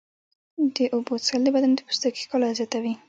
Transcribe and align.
د 0.75 0.77
اوبو 0.93 1.13
څښل 1.23 1.41
د 1.43 1.47
بدن 1.55 1.71
د 1.75 1.79
پوستکي 1.87 2.21
ښکلا 2.23 2.49
زیاتوي. 2.57 2.93